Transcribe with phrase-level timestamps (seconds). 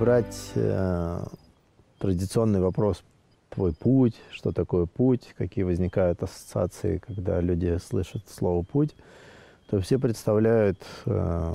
[0.00, 1.24] брать э,
[1.98, 3.04] традиционный вопрос
[3.50, 8.96] твой путь, что такое путь, какие возникают ассоциации, когда люди слышат слово путь,
[9.68, 11.52] то все представляют э,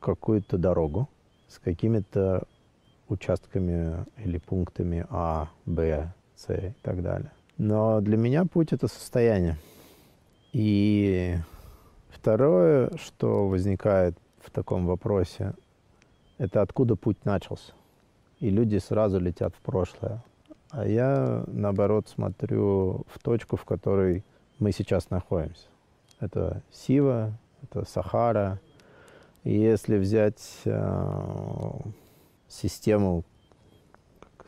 [0.00, 1.08] какую-то дорогу
[1.46, 2.42] с какими-то
[3.08, 7.30] участками или пунктами А, Б, С и так далее.
[7.56, 9.58] Но для меня путь это состояние.
[10.52, 11.36] И
[12.08, 15.54] второе, что возникает в таком вопросе,
[16.38, 17.72] это откуда путь начался.
[18.40, 20.22] И люди сразу летят в прошлое.
[20.70, 24.24] А я, наоборот, смотрю в точку, в которой
[24.58, 25.68] мы сейчас находимся.
[26.20, 28.60] Это Сива, это Сахара.
[29.44, 31.70] И если взять э,
[32.48, 33.24] систему,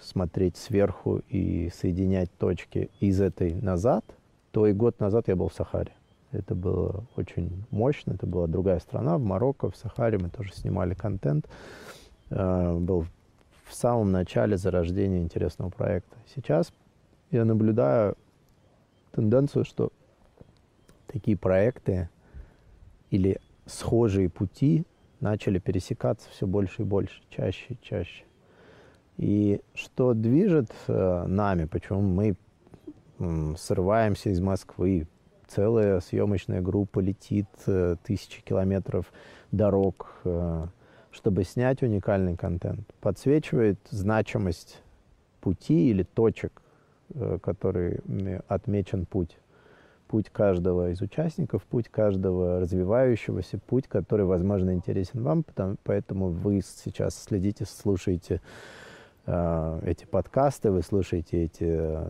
[0.00, 4.04] смотреть сверху и соединять точки из этой назад,
[4.50, 5.92] то и год назад я был в Сахаре.
[6.32, 10.94] Это было очень мощно, это была другая страна, в Марокко, в Сахаре мы тоже снимали
[10.94, 11.48] контент.
[12.30, 13.06] Э, был
[13.64, 16.16] в самом начале зарождения интересного проекта.
[16.34, 16.72] Сейчас
[17.30, 18.16] я наблюдаю
[19.12, 19.90] тенденцию, что
[21.06, 22.08] такие проекты
[23.10, 24.84] или схожие пути
[25.20, 28.24] начали пересекаться все больше и больше, чаще и чаще.
[29.16, 32.36] И что движет э, нами, почему мы
[33.18, 35.08] м, срываемся из Москвы,
[35.48, 39.12] целая съемочная группа летит э, тысячи километров
[39.50, 40.66] дорог, э,
[41.10, 44.82] чтобы снять уникальный контент, подсвечивает значимость
[45.40, 46.62] пути или точек,
[47.14, 48.00] э, который
[48.48, 49.38] отмечен путь.
[50.06, 56.62] Путь каждого из участников, путь каждого развивающегося, путь, который, возможно, интересен вам, потому, поэтому вы
[56.62, 58.40] сейчас следите, слушаете
[59.26, 62.08] э, эти подкасты, вы слушаете эти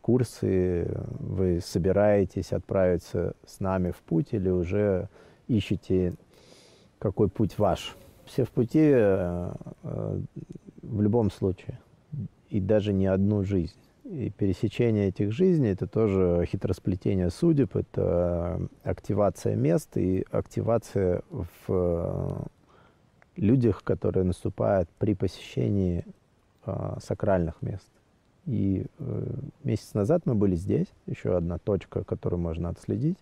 [0.00, 0.88] курсы,
[1.18, 5.08] вы собираетесь отправиться с нами в путь или уже
[5.48, 6.14] ищете
[6.98, 7.96] какой путь ваш.
[8.24, 9.52] Все в пути э,
[9.82, 10.20] э,
[10.82, 11.78] в любом случае.
[12.48, 13.78] И даже не одну жизнь.
[14.04, 22.44] И пересечение этих жизней– это тоже хитросплетение судеб, это активация мест и активация в э,
[23.36, 26.04] людях, которые наступают при посещении
[27.00, 27.95] сакральных мест.
[28.46, 28.86] И
[29.64, 33.18] месяц назад мы были здесь, еще одна точка, которую можно отследить.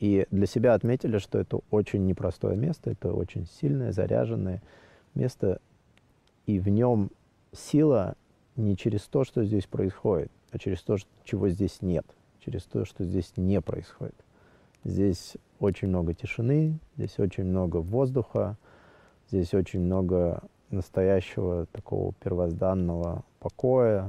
[0.00, 4.60] И для себя отметили, что это очень непростое место, это очень сильное, заряженное
[5.14, 5.60] место,
[6.46, 7.10] и в нем
[7.52, 8.16] сила
[8.56, 12.04] не через то, что здесь происходит, а через то, чего здесь нет,
[12.44, 14.16] через то, что здесь не происходит.
[14.82, 18.56] Здесь очень много тишины, здесь очень много воздуха,
[19.30, 24.08] здесь очень много настоящего такого первозданного покоя,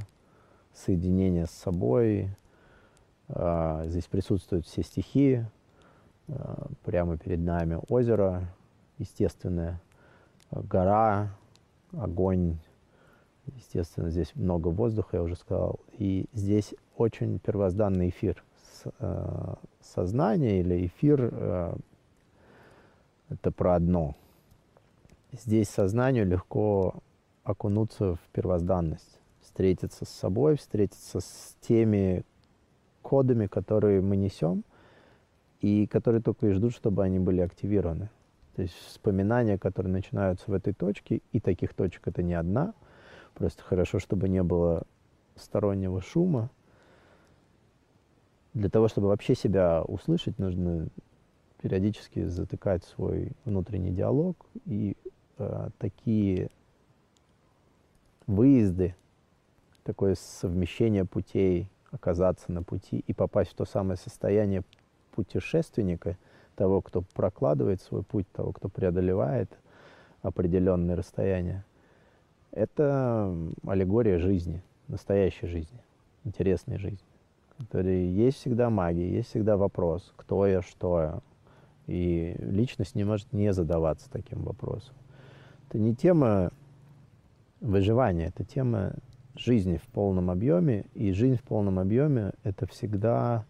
[0.74, 2.30] соединения с собой.
[3.30, 5.48] А, здесь присутствуют все стихии,
[6.28, 8.48] Э, прямо перед нами озеро
[8.98, 9.82] естественное,
[10.52, 11.36] гора,
[11.92, 12.58] огонь,
[13.48, 18.44] естественно, здесь много воздуха, я уже сказал, и здесь очень первозданный эфир.
[19.00, 21.78] Э, сознание или эфир
[23.30, 24.16] это про одно.
[25.32, 26.96] Здесь сознанию легко
[27.44, 32.24] окунуться в первозданность, встретиться с собой, встретиться с теми
[33.02, 34.64] кодами, которые мы несем–
[35.64, 38.10] и которые только и ждут, чтобы они были активированы.
[38.58, 42.74] То есть вспоминания, которые начинаются в этой точке, и таких точек это не одна,
[43.34, 44.84] просто хорошо, чтобы не было
[45.38, 46.52] стороннего шума.
[48.54, 50.90] Для того, чтобы вообще себя услышать, нужно
[51.62, 54.98] периодически затыкать свой внутренний диалог, и
[55.38, 56.50] э, такие
[58.28, 58.98] выезды,
[59.84, 64.64] такое совмещение путей, оказаться на пути и попасть в то самое состояние
[65.12, 66.18] путешественника,
[66.56, 69.50] того, кто прокладывает свой путь, того, кто преодолевает
[70.22, 71.66] определенные расстояния,
[72.52, 73.36] это
[73.66, 75.80] аллегория жизни, настоящей жизни,
[76.24, 77.08] интересной жизни,
[77.58, 81.20] которой есть всегда магия, есть всегда вопрос, кто я, что я.
[81.88, 84.96] И личность не может не задаваться таким вопросом.
[85.68, 86.52] Это не тема
[87.60, 88.94] выживания, это тема
[89.36, 90.86] жизни в полном объеме.
[90.94, 93.46] И жизнь в полном объеме– это всегда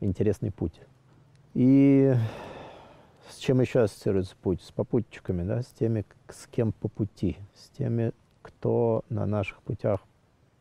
[0.00, 0.80] интересный путь.
[1.54, 2.14] И
[3.28, 4.62] с чем еще ассоциируется путь?
[4.62, 8.12] С попутчиками, да, с теми, с кем по пути, с теми,
[8.42, 10.00] кто на наших путях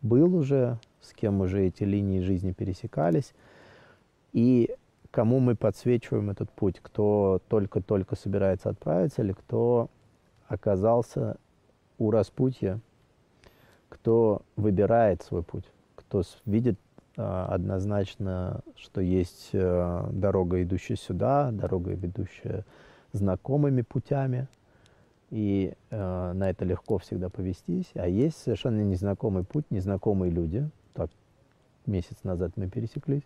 [0.01, 3.33] был уже, с кем уже эти линии жизни пересекались,
[4.33, 4.75] и
[5.11, 9.89] кому мы подсвечиваем этот путь, кто только-только собирается отправиться, или кто
[10.47, 11.37] оказался
[11.97, 12.79] у распутья,
[13.89, 16.77] кто выбирает свой путь, кто видит
[17.17, 22.63] а, однозначно, что есть э, дорога, идущая сюда, дорога, ведущая
[23.11, 24.47] знакомыми путями,
[25.29, 27.89] и э, на это легко всегда повестись.
[27.95, 30.69] А есть совершенно незнакомый путь, незнакомые люди.
[30.93, 31.09] Так,
[31.85, 33.23] месяц назад мы пересеклись.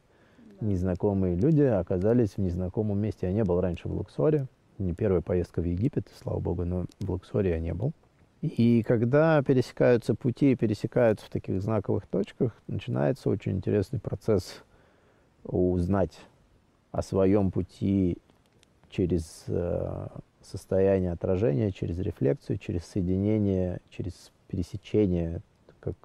[0.59, 0.65] Да.
[0.65, 3.27] Незнакомые люди оказались в незнакомом месте.
[3.27, 4.47] Я не был раньше в Луксоре.
[4.77, 7.91] Не первая поездка в Египет, слава богу, но в Луксоре я не был.
[8.41, 14.63] И когда пересекаются пути, пересекаются в таких знаковых точках, начинается очень интересный процесс
[15.43, 16.19] узнать
[16.91, 18.17] о своем пути
[18.89, 20.07] через э,
[20.41, 25.41] состояние отражения, через рефлексию, через соединение, через пересечение,
[25.79, 25.95] как,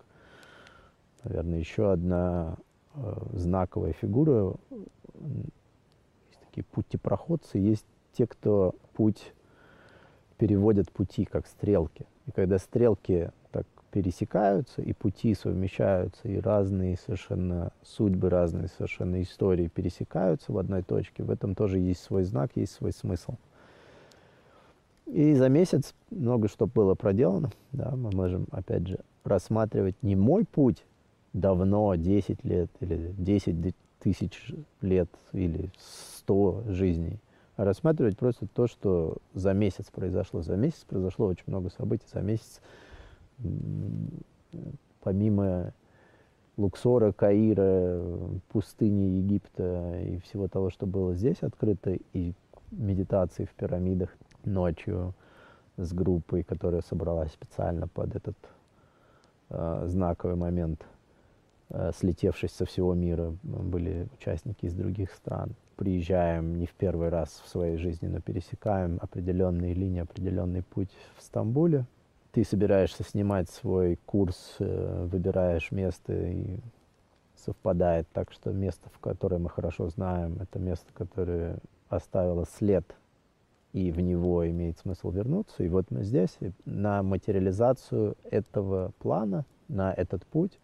[1.25, 2.59] наверное, еще одна
[2.95, 4.55] э, знаковая фигура.
[6.29, 9.33] Есть такие путепроходцы, есть те, кто путь
[10.37, 12.05] переводят пути, как стрелки.
[12.27, 19.69] И когда стрелки так пересекаются, и пути совмещаются, и разные совершенно судьбы, разные совершенно истории
[19.69, 23.35] пересекаются в одной точке, в этом тоже есть свой знак, есть свой смысл.
[25.07, 27.51] И за месяц много что было проделано.
[27.71, 30.85] Да, мы можем, опять же, рассматривать не мой путь
[31.33, 35.71] давно, 10 лет, или 10 тысяч лет, или
[36.19, 37.19] 100 жизней,
[37.57, 40.43] а рассматривать просто то, что за месяц произошло.
[40.43, 42.07] За месяц произошло очень много событий.
[42.13, 42.61] За месяц,
[45.03, 45.73] помимо
[46.59, 48.03] Луксора, Каира,
[48.49, 52.35] пустыни Египта и всего того, что было здесь открыто, и
[52.71, 54.15] медитации в пирамидах
[54.45, 55.15] ночью
[55.79, 58.37] с группой, которая собралась специально под этот
[59.51, 60.85] э, знаковый момент,
[61.71, 67.43] э, слетевшись со всего мира, были участники из других стран приезжаем не в первый раз
[67.45, 71.85] в своей жизни, но пересекаем определенные линии, определенный путь в Стамбуле.
[72.33, 76.59] Ты собираешься снимать свой курс, э, выбираешь место и
[77.37, 81.59] совпадает так, что место, в которое мы хорошо знаем, это место, которое
[81.89, 82.85] оставило след,
[83.73, 85.63] и в него имеет смысл вернуться.
[85.63, 90.59] И вот мы здесь, на материализацию этого плана, на этот путь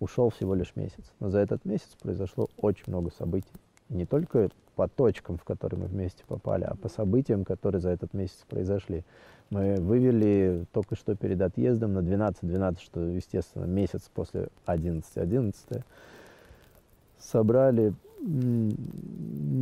[0.00, 1.12] ушел всего лишь месяц.
[1.20, 3.52] Но за этот месяц произошло очень много событий
[3.92, 8.14] не только по точкам, в которые мы вместе попали, а по событиям, которые за этот
[8.14, 9.04] месяц произошли.
[9.50, 15.84] Мы вывели только что перед отъездом на 12-12, что, естественно, месяц после 11-11,
[17.18, 17.92] собрали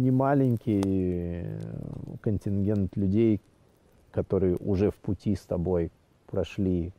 [0.01, 1.45] немаленький
[2.21, 3.41] контингент людей,
[4.13, 5.91] которые уже в пути с тобой
[6.27, 6.93] прошли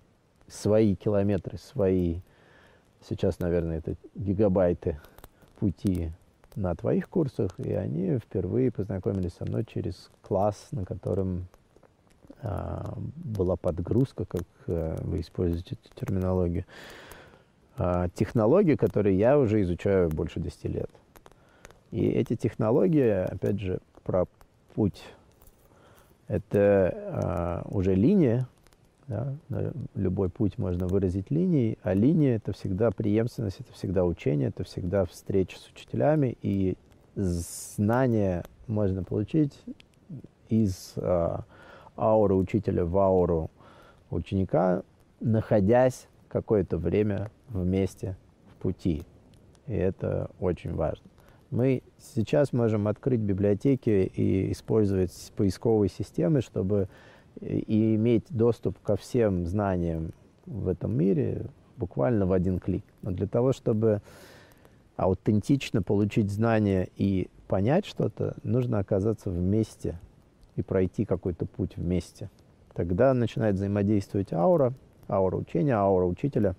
[0.48, 2.20] свои километры, свои,
[3.08, 5.00] сейчас, наверное, это гигабайты
[5.60, 6.12] пути
[6.56, 11.48] на твоих курсах, и они впервые познакомились со мной через класс, на котором
[12.42, 16.66] а, была подгрузка, как а, вы используете эту терминологию,
[17.78, 20.90] а, технологии, которые я уже изучаю больше 10 лет.
[21.92, 24.26] И эти технологии, опять же, про
[24.76, 25.04] путь.
[26.28, 28.48] Это а, уже линия,
[29.12, 29.74] да?
[29.94, 35.06] Любой путь можно выразить линией, а линия это всегда преемственность, это всегда учение, это всегда
[35.06, 36.78] встреча с учителями, и
[37.16, 39.60] знания можно получить
[40.48, 41.38] из э,
[41.98, 43.52] ауры учителя в ауру
[44.10, 44.84] ученика,
[45.20, 48.16] находясь какое-то время вместе
[48.50, 49.04] в пути.
[49.68, 51.04] И это очень важно.
[51.50, 56.88] Мы сейчас можем открыть библиотеки и использовать поисковые системы, чтобы
[57.42, 60.14] и иметь доступ ко всем знаниям
[60.46, 61.46] в этом мире
[61.78, 62.84] буквально в один клик.
[63.02, 64.02] Но для того, чтобы
[64.96, 70.00] аутентично получить знания и понять что-то, нужно оказаться вместе
[70.56, 72.30] и пройти какой-то путь вместе.
[72.74, 74.74] Тогда начинает взаимодействовать аура,
[75.10, 76.56] аура учения, аура учителя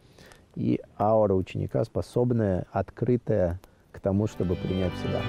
[0.54, 3.60] и аура ученика, способная, открытая
[3.92, 5.20] к тому, чтобы принять себя.